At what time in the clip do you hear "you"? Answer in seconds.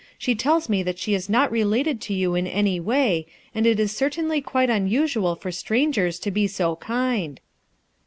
2.15-2.33